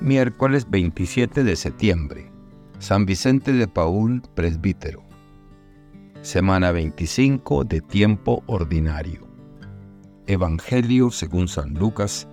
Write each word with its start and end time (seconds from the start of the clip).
Miércoles 0.00 0.66
27 0.68 1.42
de 1.42 1.56
septiembre. 1.56 2.30
San 2.80 3.06
Vicente 3.06 3.54
de 3.54 3.66
Paul, 3.66 4.20
presbítero. 4.34 5.02
Semana 6.20 6.70
25 6.70 7.64
de 7.64 7.80
tiempo 7.80 8.42
ordinario. 8.46 9.26
Evangelio 10.26 11.10
según 11.10 11.48
San 11.48 11.72
Lucas, 11.72 12.28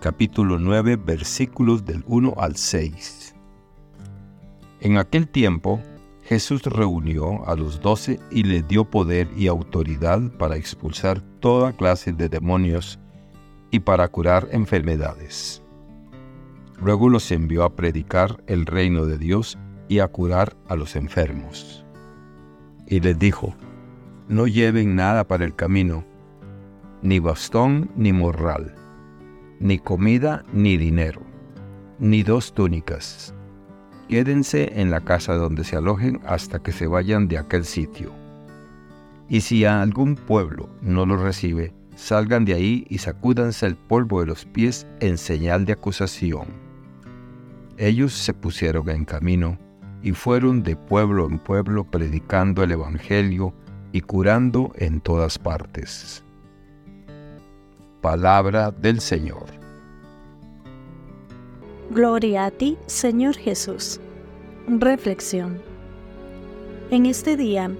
capítulo 0.00 0.58
9, 0.58 0.96
versículos 0.96 1.84
del 1.84 2.02
1 2.08 2.34
al 2.38 2.56
6. 2.56 3.36
En 4.80 4.98
aquel 4.98 5.28
tiempo, 5.28 5.80
Jesús 6.24 6.64
reunió 6.64 7.46
a 7.46 7.54
los 7.54 7.80
doce 7.80 8.18
y 8.32 8.42
les 8.42 8.66
dio 8.66 8.84
poder 8.84 9.28
y 9.36 9.46
autoridad 9.46 10.20
para 10.38 10.56
expulsar 10.56 11.20
toda 11.38 11.72
clase 11.72 12.12
de 12.12 12.28
demonios 12.28 12.98
y 13.70 13.78
para 13.78 14.08
curar 14.08 14.48
enfermedades. 14.50 15.62
Luego 16.86 17.08
los 17.08 17.32
envió 17.32 17.64
a 17.64 17.74
predicar 17.74 18.44
el 18.46 18.64
reino 18.64 19.06
de 19.06 19.18
Dios 19.18 19.58
y 19.88 19.98
a 19.98 20.06
curar 20.06 20.56
a 20.68 20.76
los 20.76 20.94
enfermos. 20.94 21.84
Y 22.86 23.00
les 23.00 23.18
dijo, 23.18 23.56
no 24.28 24.46
lleven 24.46 24.94
nada 24.94 25.26
para 25.26 25.44
el 25.44 25.56
camino, 25.56 26.04
ni 27.02 27.18
bastón 27.18 27.90
ni 27.96 28.12
morral, 28.12 28.76
ni 29.58 29.80
comida 29.80 30.44
ni 30.52 30.76
dinero, 30.76 31.22
ni 31.98 32.22
dos 32.22 32.54
túnicas. 32.54 33.34
Quédense 34.08 34.80
en 34.80 34.92
la 34.92 35.00
casa 35.00 35.34
donde 35.34 35.64
se 35.64 35.74
alojen 35.74 36.20
hasta 36.24 36.60
que 36.60 36.70
se 36.70 36.86
vayan 36.86 37.26
de 37.26 37.38
aquel 37.38 37.64
sitio. 37.64 38.12
Y 39.28 39.40
si 39.40 39.64
a 39.64 39.82
algún 39.82 40.14
pueblo 40.14 40.68
no 40.82 41.04
lo 41.04 41.16
recibe, 41.16 41.74
salgan 41.96 42.44
de 42.44 42.54
ahí 42.54 42.86
y 42.88 42.98
sacúdanse 42.98 43.66
el 43.66 43.74
polvo 43.74 44.20
de 44.20 44.26
los 44.26 44.44
pies 44.44 44.86
en 45.00 45.18
señal 45.18 45.64
de 45.64 45.72
acusación 45.72 46.64
ellos 47.78 48.12
se 48.12 48.32
pusieron 48.32 48.88
en 48.88 49.04
camino 49.04 49.58
y 50.02 50.12
fueron 50.12 50.62
de 50.62 50.76
pueblo 50.76 51.26
en 51.26 51.38
pueblo 51.38 51.84
predicando 51.84 52.62
el 52.62 52.72
Evangelio 52.72 53.54
y 53.92 54.00
curando 54.00 54.72
en 54.76 55.00
todas 55.00 55.38
partes. 55.38 56.22
Palabra 58.00 58.70
del 58.70 59.00
Señor. 59.00 59.46
Gloria 61.90 62.46
a 62.46 62.50
ti, 62.50 62.76
Señor 62.86 63.36
Jesús. 63.36 64.00
Reflexión. 64.68 65.60
En 66.90 67.06
este 67.06 67.36
día, 67.36 67.70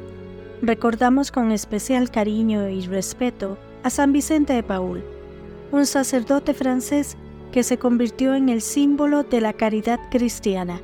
recordamos 0.63 1.31
con 1.31 1.53
especial 1.53 2.11
cariño 2.11 2.69
y 2.69 2.87
respeto 2.87 3.59
a 3.83 3.91
San 3.91 4.13
Vicente 4.13 4.53
de 4.53 4.63
Paul, 4.63 5.05
un 5.71 5.87
sacerdote 5.87 6.55
francés 6.55 7.17
que 7.53 7.63
se 7.63 7.79
convirtió 7.79 8.35
en 8.35 8.49
el 8.49 8.61
símbolo 8.61 9.23
de 9.23 9.41
la 9.41 9.53
caridad 9.53 10.01
cristiana. 10.11 10.81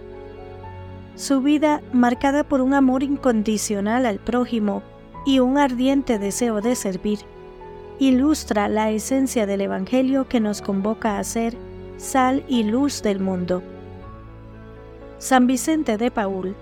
Su 1.15 1.43
vida, 1.43 1.83
marcada 1.93 2.45
por 2.45 2.61
un 2.61 2.75
amor 2.75 3.03
incondicional 3.03 4.07
al 4.07 4.19
prójimo 4.19 4.83
y 5.27 5.41
un 5.41 5.59
ardiente 5.59 6.19
deseo 6.19 6.61
de 6.61 6.75
servir, 6.75 7.21
ilustra 7.99 8.69
la 8.69 8.91
esencia 8.91 9.47
del 9.47 9.61
Evangelio 9.61 10.27
que 10.27 10.41
nos 10.41 10.63
convoca 10.63 11.19
a 11.19 11.25
ser 11.25 11.57
sal 11.99 12.45
y 12.49 12.65
luz 12.65 13.03
del 13.03 13.21
mundo. 13.21 13.63
San 15.19 15.47
Vicente 15.47 15.99
de 15.99 16.11
Paul, 16.11 16.57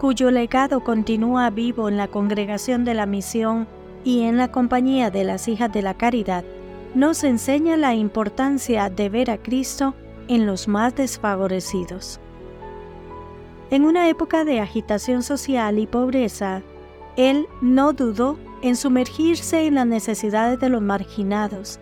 cuyo 0.00 0.30
legado 0.30 0.84
continúa 0.84 1.50
vivo 1.50 1.88
en 1.88 1.96
la 1.96 2.08
congregación 2.08 2.84
de 2.84 2.94
la 2.94 3.04
misión 3.04 3.66
y 4.04 4.22
en 4.22 4.38
la 4.38 4.50
compañía 4.50 5.10
de 5.10 5.24
las 5.24 5.48
hijas 5.48 5.72
de 5.72 5.82
la 5.82 5.94
caridad, 5.94 6.44
nos 6.94 7.24
enseña 7.24 7.76
la 7.76 7.94
importancia 7.94 8.88
de 8.90 9.08
ver 9.08 9.30
a 9.30 9.38
Cristo 9.38 9.94
en 10.28 10.46
los 10.46 10.68
más 10.68 10.94
desfavorecidos. 10.94 12.20
En 13.70 13.84
una 13.84 14.08
época 14.08 14.44
de 14.44 14.60
agitación 14.60 15.22
social 15.22 15.78
y 15.78 15.86
pobreza, 15.86 16.62
él 17.16 17.46
no 17.60 17.92
dudó 17.92 18.38
en 18.62 18.76
sumergirse 18.76 19.66
en 19.66 19.74
las 19.74 19.86
necesidades 19.86 20.58
de 20.58 20.68
los 20.68 20.80
marginados, 20.80 21.78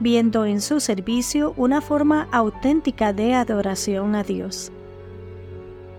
viendo 0.00 0.44
en 0.44 0.60
su 0.60 0.80
servicio 0.80 1.54
una 1.56 1.80
forma 1.80 2.28
auténtica 2.30 3.12
de 3.12 3.34
adoración 3.34 4.14
a 4.14 4.22
Dios. 4.22 4.70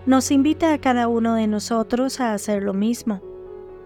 Nos 0.06 0.32
invita 0.32 0.74
a 0.74 0.78
cada 0.80 1.08
uno 1.08 1.36
de 1.36 1.48
nosotros 1.48 2.20
a 2.20 2.34
hacer 2.34 2.64
lo 2.64 2.74
mismo, 2.74 3.22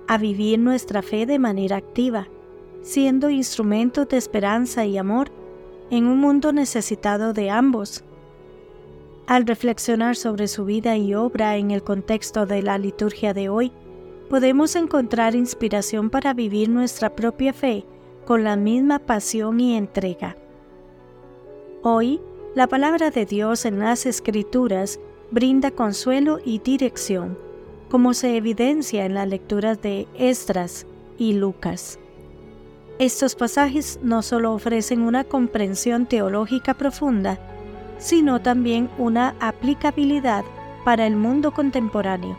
a 0.08 0.18
vivir 0.18 0.59
nuestra 0.59 1.02
fe 1.02 1.25
de 1.25 1.40
manera 1.40 1.78
activa, 1.78 2.28
siendo 2.85 3.31
instrumentos 3.31 4.07
de 4.07 4.18
esperanza 4.18 4.85
y 4.85 5.00
amor 5.00 5.31
en 5.90 6.06
un 6.06 6.19
mundo 6.19 6.53
necesitado 6.53 7.34
de 7.34 7.50
ambos. 7.50 8.03
Al 9.25 9.47
reflexionar 9.47 10.16
sobre 10.16 10.47
su 10.47 10.66
vida 10.66 10.96
y 10.96 11.16
obra 11.16 11.57
en 11.57 11.72
el 11.72 11.81
contexto 11.81 12.46
de 12.46 12.62
la 12.62 12.78
liturgia 12.78 13.34
de 13.34 13.50
hoy, 13.50 13.72
podemos 14.29 14.75
encontrar 14.75 15.35
inspiración 15.35 16.12
para 16.12 16.35
vivir 16.35 16.69
nuestra 16.69 17.16
propia 17.16 17.53
fe 17.53 17.85
con 18.23 18.44
la 18.44 18.56
misma 18.56 19.00
pasión 19.00 19.59
y 19.59 19.75
entrega. 19.75 20.38
Hoy, 21.81 22.22
la 22.53 22.67
palabra 22.67 23.09
de 23.09 23.25
Dios 23.25 23.66
en 23.66 23.79
las 23.79 24.06
Escrituras 24.06 25.00
brinda 25.31 25.72
consuelo 25.72 26.38
y 26.46 26.59
dirección, 26.59 27.35
como 27.90 28.13
se 28.13 28.38
evidencia 28.38 29.06
en 29.06 29.16
las 29.16 29.28
lecturas 29.28 29.81
de 29.81 30.07
Esdras 30.13 30.85
y 31.17 31.34
Lucas. 31.34 32.00
Estos 32.98 33.36
pasajes 33.36 34.00
no 34.02 34.22
solo 34.22 34.54
ofrecen 34.54 35.02
una 35.02 35.26
comprensión 35.26 36.06
teológica 36.06 36.74
profunda, 36.74 37.38
sino 37.98 38.42
también 38.42 38.90
una 38.98 39.36
aplicabilidad 39.42 40.46
para 40.86 41.06
el 41.06 41.18
mundo 41.18 41.52
contemporáneo. 41.52 42.38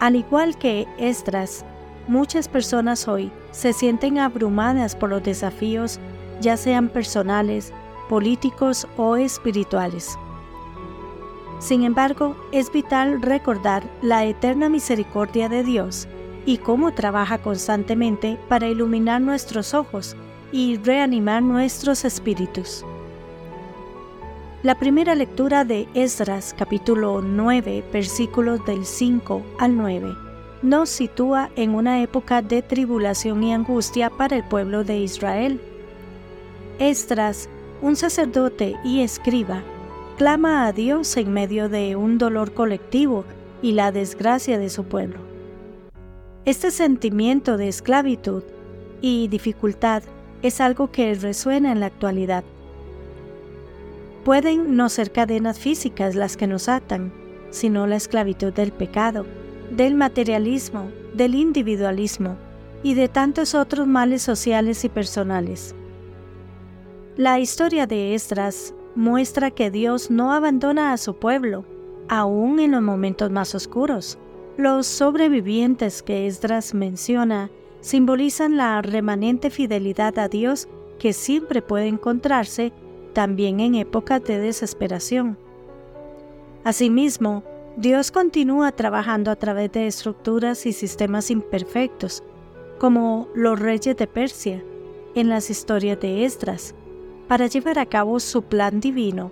Al 0.00 0.16
igual 0.16 0.58
que 0.58 0.88
Esdras, 0.98 1.64
muchas 2.08 2.48
personas 2.48 3.06
hoy 3.06 3.30
se 3.52 3.72
sienten 3.72 4.18
abrumadas 4.18 4.96
por 4.96 5.10
los 5.10 5.22
desafíos, 5.22 6.00
ya 6.40 6.56
sean 6.56 6.88
personales, 6.88 7.72
políticos 8.08 8.88
o 8.96 9.14
espirituales. 9.14 10.18
Sin 11.60 11.84
embargo, 11.84 12.34
es 12.50 12.72
vital 12.72 13.22
recordar 13.22 13.84
la 14.02 14.24
eterna 14.24 14.68
misericordia 14.68 15.48
de 15.48 15.62
Dios 15.62 16.08
y 16.44 16.58
cómo 16.58 16.92
trabaja 16.92 17.38
constantemente 17.38 18.38
para 18.48 18.68
iluminar 18.68 19.20
nuestros 19.20 19.74
ojos 19.74 20.16
y 20.50 20.76
reanimar 20.78 21.42
nuestros 21.42 22.04
espíritus. 22.04 22.84
La 24.62 24.78
primera 24.78 25.14
lectura 25.14 25.64
de 25.64 25.88
Esdras 25.94 26.54
capítulo 26.56 27.20
9 27.20 27.84
versículos 27.92 28.64
del 28.64 28.86
5 28.86 29.42
al 29.58 29.76
9 29.76 30.14
nos 30.62 30.88
sitúa 30.88 31.50
en 31.56 31.74
una 31.74 32.00
época 32.02 32.42
de 32.42 32.62
tribulación 32.62 33.42
y 33.42 33.52
angustia 33.52 34.08
para 34.10 34.36
el 34.36 34.44
pueblo 34.44 34.84
de 34.84 34.98
Israel. 34.98 35.60
Esdras, 36.78 37.48
un 37.80 37.96
sacerdote 37.96 38.76
y 38.84 39.00
escriba, 39.00 39.64
clama 40.16 40.66
a 40.66 40.72
Dios 40.72 41.16
en 41.16 41.32
medio 41.32 41.68
de 41.68 41.96
un 41.96 42.18
dolor 42.18 42.54
colectivo 42.54 43.24
y 43.60 43.72
la 43.72 43.90
desgracia 43.90 44.58
de 44.60 44.70
su 44.70 44.84
pueblo. 44.84 45.31
Este 46.44 46.72
sentimiento 46.72 47.56
de 47.56 47.68
esclavitud 47.68 48.42
y 49.00 49.28
dificultad 49.28 50.02
es 50.42 50.60
algo 50.60 50.90
que 50.90 51.14
resuena 51.14 51.70
en 51.70 51.78
la 51.78 51.86
actualidad. 51.86 52.42
Pueden 54.24 54.74
no 54.74 54.88
ser 54.88 55.12
cadenas 55.12 55.60
físicas 55.60 56.16
las 56.16 56.36
que 56.36 56.48
nos 56.48 56.68
atan, 56.68 57.12
sino 57.50 57.86
la 57.86 57.94
esclavitud 57.94 58.52
del 58.52 58.72
pecado, 58.72 59.24
del 59.70 59.94
materialismo, 59.94 60.90
del 61.14 61.36
individualismo 61.36 62.36
y 62.82 62.94
de 62.94 63.08
tantos 63.08 63.54
otros 63.54 63.86
males 63.86 64.22
sociales 64.22 64.84
y 64.84 64.88
personales. 64.88 65.76
La 67.16 67.38
historia 67.38 67.86
de 67.86 68.16
Esdras 68.16 68.74
muestra 68.96 69.52
que 69.52 69.70
Dios 69.70 70.10
no 70.10 70.32
abandona 70.32 70.92
a 70.92 70.96
su 70.96 71.14
pueblo, 71.14 71.64
aún 72.08 72.58
en 72.58 72.72
los 72.72 72.82
momentos 72.82 73.30
más 73.30 73.54
oscuros. 73.54 74.18
Los 74.58 74.86
sobrevivientes 74.86 76.02
que 76.02 76.26
Esdras 76.26 76.74
menciona 76.74 77.50
simbolizan 77.80 78.58
la 78.58 78.82
remanente 78.82 79.48
fidelidad 79.48 80.18
a 80.18 80.28
Dios 80.28 80.68
que 80.98 81.14
siempre 81.14 81.62
puede 81.62 81.86
encontrarse 81.88 82.70
también 83.14 83.60
en 83.60 83.74
épocas 83.76 84.22
de 84.22 84.38
desesperación. 84.38 85.38
Asimismo, 86.64 87.42
Dios 87.78 88.10
continúa 88.12 88.72
trabajando 88.72 89.30
a 89.30 89.36
través 89.36 89.72
de 89.72 89.86
estructuras 89.86 90.66
y 90.66 90.74
sistemas 90.74 91.30
imperfectos, 91.30 92.22
como 92.78 93.28
los 93.34 93.58
reyes 93.58 93.96
de 93.96 94.06
Persia, 94.06 94.62
en 95.14 95.30
las 95.30 95.48
historias 95.48 95.98
de 96.00 96.26
Esdras, 96.26 96.74
para 97.26 97.46
llevar 97.46 97.78
a 97.78 97.86
cabo 97.86 98.20
su 98.20 98.42
plan 98.42 98.80
divino. 98.80 99.30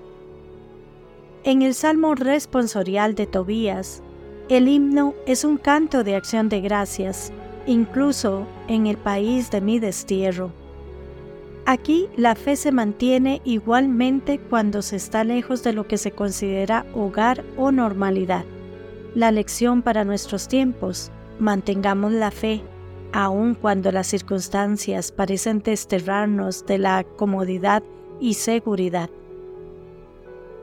En 1.44 1.60
el 1.60 1.74
Salmo 1.74 2.14
responsorial 2.14 3.14
de 3.14 3.26
Tobías, 3.26 4.02
el 4.50 4.66
himno 4.66 5.14
es 5.26 5.44
un 5.44 5.58
canto 5.58 6.02
de 6.02 6.16
acción 6.16 6.48
de 6.48 6.60
gracias, 6.60 7.32
incluso 7.66 8.48
en 8.66 8.88
el 8.88 8.96
país 8.96 9.48
de 9.52 9.60
mi 9.60 9.78
destierro. 9.78 10.50
Aquí 11.66 12.08
la 12.16 12.34
fe 12.34 12.56
se 12.56 12.72
mantiene 12.72 13.40
igualmente 13.44 14.40
cuando 14.40 14.82
se 14.82 14.96
está 14.96 15.22
lejos 15.22 15.62
de 15.62 15.72
lo 15.72 15.86
que 15.86 15.98
se 15.98 16.10
considera 16.10 16.84
hogar 16.96 17.44
o 17.56 17.70
normalidad. 17.70 18.44
La 19.14 19.30
lección 19.30 19.82
para 19.82 20.04
nuestros 20.04 20.48
tiempos, 20.48 21.12
mantengamos 21.38 22.10
la 22.10 22.32
fe, 22.32 22.60
aun 23.12 23.54
cuando 23.54 23.92
las 23.92 24.08
circunstancias 24.08 25.12
parecen 25.12 25.60
desterrarnos 25.60 26.66
de 26.66 26.78
la 26.78 27.04
comodidad 27.04 27.84
y 28.18 28.34
seguridad. 28.34 29.10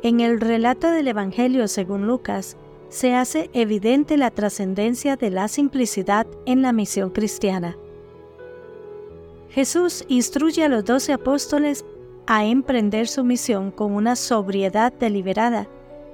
En 0.03 0.19
el 0.19 0.41
relato 0.41 0.91
del 0.91 1.07
Evangelio 1.07 1.69
según 1.69 2.05
Lucas, 2.05 2.57
se 2.89 3.15
hace 3.15 3.49
evidente 3.53 4.17
la 4.17 4.31
trascendencia 4.31 5.15
de 5.15 5.29
la 5.29 5.47
simplicidad 5.47 6.27
en 6.45 6.61
la 6.61 6.71
misión 6.71 7.09
cristiana. 7.09 7.77
Jesús 9.49 10.05
instruye 10.07 10.63
a 10.63 10.69
los 10.69 10.85
doce 10.85 11.13
apóstoles 11.13 11.85
a 12.27 12.45
emprender 12.45 13.07
su 13.07 13.23
misión 13.23 13.71
con 13.71 13.93
una 13.93 14.15
sobriedad 14.15 14.93
deliberada, 14.93 15.67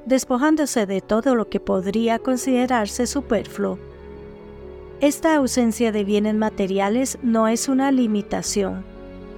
despojándose 0.06 0.86
de 0.86 1.02
todo 1.02 1.36
lo 1.36 1.50
que 1.50 1.60
podría 1.60 2.20
considerarse 2.20 3.08
superfluo. 3.08 3.80
Esta 5.02 5.36
ausencia 5.36 5.92
de 5.92 6.04
bienes 6.04 6.36
materiales 6.36 7.18
no 7.22 7.48
es 7.48 7.68
una 7.68 7.92
limitación, 7.92 8.86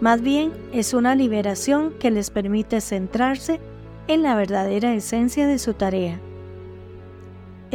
más 0.01 0.21
bien 0.21 0.51
es 0.73 0.93
una 0.93 1.15
liberación 1.15 1.93
que 1.99 2.11
les 2.11 2.29
permite 2.29 2.81
centrarse 2.81 3.59
en 4.07 4.21
la 4.21 4.35
verdadera 4.35 4.93
esencia 4.93 5.47
de 5.47 5.57
su 5.57 5.73
tarea. 5.73 6.19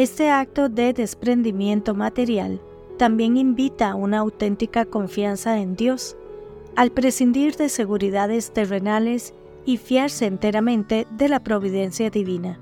Este 0.00 0.30
acto 0.30 0.70
de 0.70 0.94
desprendimiento 0.94 1.94
material 1.94 2.58
también 2.96 3.36
invita 3.36 3.90
a 3.90 3.94
una 3.94 4.20
auténtica 4.20 4.86
confianza 4.86 5.58
en 5.58 5.76
Dios, 5.76 6.16
al 6.74 6.90
prescindir 6.90 7.56
de 7.56 7.68
seguridades 7.68 8.50
terrenales 8.50 9.34
y 9.66 9.76
fiarse 9.76 10.24
enteramente 10.24 11.06
de 11.18 11.28
la 11.28 11.40
providencia 11.40 12.08
divina. 12.08 12.58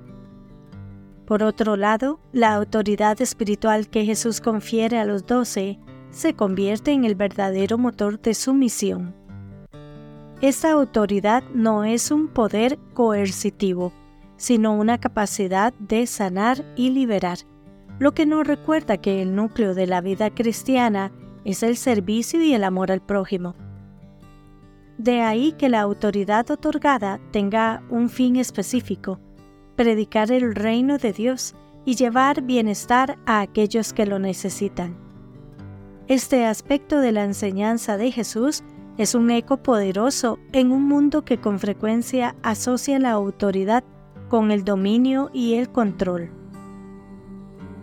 Por 1.26 1.44
otro 1.44 1.76
lado, 1.76 2.18
la 2.32 2.56
autoridad 2.56 3.22
espiritual 3.22 3.88
que 3.88 4.04
Jesús 4.04 4.40
confiere 4.40 4.98
a 4.98 5.04
los 5.04 5.24
doce 5.24 5.78
se 6.10 6.34
convierte 6.34 6.90
en 6.90 7.04
el 7.04 7.14
verdadero 7.14 7.78
motor 7.78 8.20
de 8.20 8.34
su 8.34 8.52
misión. 8.52 9.14
Esta 10.40 10.72
autoridad 10.72 11.44
no 11.54 11.84
es 11.84 12.10
un 12.10 12.26
poder 12.26 12.80
coercitivo, 12.94 13.92
sino 14.38 14.72
una 14.72 14.98
capacidad 14.98 15.74
de 15.74 16.06
sanar 16.06 16.64
y 16.76 16.90
liberar, 16.90 17.38
lo 17.98 18.14
que 18.14 18.24
nos 18.24 18.46
recuerda 18.46 18.96
que 18.96 19.20
el 19.20 19.34
núcleo 19.34 19.74
de 19.74 19.86
la 19.86 20.00
vida 20.00 20.30
cristiana 20.30 21.12
es 21.44 21.62
el 21.62 21.76
servicio 21.76 22.40
y 22.40 22.54
el 22.54 22.64
amor 22.64 22.90
al 22.90 23.02
prójimo. 23.02 23.54
De 24.96 25.20
ahí 25.20 25.52
que 25.52 25.68
la 25.68 25.80
autoridad 25.80 26.50
otorgada 26.50 27.20
tenga 27.32 27.82
un 27.90 28.08
fin 28.08 28.36
específico, 28.36 29.20
predicar 29.76 30.32
el 30.32 30.54
reino 30.54 30.98
de 30.98 31.12
Dios 31.12 31.54
y 31.84 31.96
llevar 31.96 32.42
bienestar 32.42 33.18
a 33.26 33.40
aquellos 33.40 33.92
que 33.92 34.06
lo 34.06 34.18
necesitan. 34.18 34.96
Este 36.06 36.46
aspecto 36.46 37.00
de 37.00 37.12
la 37.12 37.24
enseñanza 37.24 37.96
de 37.96 38.10
Jesús 38.12 38.62
es 38.96 39.14
un 39.14 39.30
eco 39.30 39.58
poderoso 39.58 40.38
en 40.52 40.72
un 40.72 40.82
mundo 40.82 41.24
que 41.24 41.38
con 41.38 41.58
frecuencia 41.58 42.34
asocia 42.42 42.98
la 42.98 43.12
autoridad 43.12 43.84
con 44.28 44.50
el 44.50 44.64
dominio 44.64 45.30
y 45.32 45.54
el 45.54 45.68
control. 45.70 46.30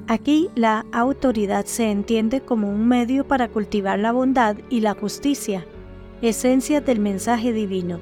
Aquí 0.07 0.49
la 0.55 0.85
autoridad 0.91 1.65
se 1.65 1.89
entiende 1.89 2.41
como 2.41 2.69
un 2.69 2.87
medio 2.87 3.27
para 3.27 3.47
cultivar 3.47 3.97
la 3.97 4.11
bondad 4.11 4.55
y 4.69 4.81
la 4.81 4.93
justicia, 4.93 5.65
esencia 6.21 6.79
del 6.79 6.99
mensaje 6.99 7.51
divino. 7.51 7.99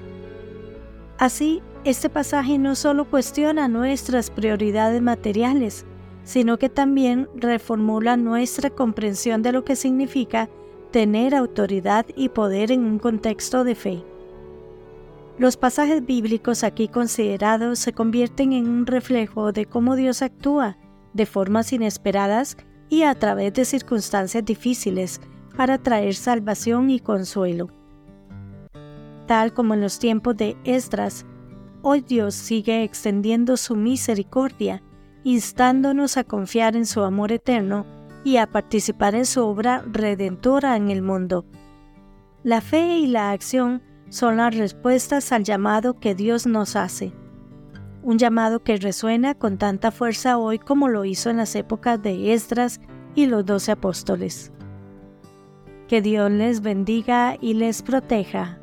Así, 1.18 1.62
este 1.86 2.10
pasaje 2.10 2.58
no 2.58 2.76
solo 2.76 3.06
cuestiona 3.06 3.68
nuestras 3.68 4.30
prioridades 4.30 5.02
materiales, 5.02 5.86
sino 6.24 6.58
que 6.58 6.70
también 6.70 7.30
reformula 7.36 8.18
nuestra 8.18 8.70
comprensión 8.70 9.42
de 9.42 9.52
lo 9.52 9.64
que 9.64 9.76
significa 9.76 10.50
tener 10.92 11.34
autoridad 11.34 12.06
y 12.16 12.30
poder 12.30 12.72
en 12.72 12.86
un 12.86 13.00
contexto 13.00 13.64
de 13.64 13.76
fe. 13.76 14.04
Los 15.40 15.58
pasajes 15.58 16.06
bíblicos 16.06 16.64
aquí 16.64 16.88
considerados 16.88 17.80
se 17.80 17.92
convierten 17.92 18.54
en 18.54 18.68
un 18.68 18.86
reflejo 18.86 19.52
de 19.52 19.66
cómo 19.66 19.96
Dios 19.96 20.22
actúa 20.22 20.78
de 21.14 21.26
formas 21.26 21.74
inesperadas 21.74 22.56
y 22.88 23.04
a 23.04 23.16
través 23.16 23.54
de 23.54 23.66
circunstancias 23.66 24.46
difíciles 24.46 25.22
para 25.58 25.80
traer 25.80 26.14
salvación 26.14 26.92
y 26.92 27.00
consuelo. 27.00 27.70
Tal 29.26 29.54
como 29.54 29.74
en 29.74 29.82
los 29.82 29.98
tiempos 29.98 30.38
de 30.38 30.56
Esdras, 30.66 31.26
hoy 31.82 32.02
Dios 32.02 32.36
sigue 32.36 32.84
extendiendo 32.84 33.58
su 33.58 33.76
misericordia, 33.76 34.84
instándonos 35.24 36.18
a 36.18 36.24
confiar 36.24 36.76
en 36.76 36.86
su 36.86 37.02
amor 37.02 37.32
eterno 37.32 37.88
y 38.24 38.38
a 38.38 38.48
participar 38.48 39.16
en 39.16 39.26
su 39.26 39.44
obra 39.44 39.84
redentora 39.92 40.76
en 40.78 40.92
el 40.92 41.02
mundo. 41.02 41.46
La 42.44 42.62
fe 42.62 42.98
y 43.00 43.08
la 43.08 43.32
acción 43.32 43.82
son 44.14 44.38
las 44.38 44.56
respuestas 44.56 45.32
al 45.32 45.44
llamado 45.44 46.00
que 46.00 46.14
Dios 46.14 46.46
nos 46.46 46.76
hace. 46.76 47.14
Un 48.04 48.20
llamado 48.20 48.64
que 48.64 48.78
resuena 48.78 49.34
con 49.34 49.58
tanta 49.58 49.90
fuerza 49.90 50.38
hoy 50.38 50.60
como 50.60 50.88
lo 50.88 51.04
hizo 51.04 51.32
en 51.32 51.38
las 51.38 51.56
épocas 51.56 52.00
de 52.00 52.32
Esdras 52.32 52.80
y 53.16 53.26
los 53.26 53.44
doce 53.44 53.72
apóstoles. 53.72 54.52
Que 55.88 56.04
Dios 56.04 56.30
les 56.30 56.62
bendiga 56.62 57.38
y 57.42 57.56
les 57.56 57.82
proteja. 57.82 58.60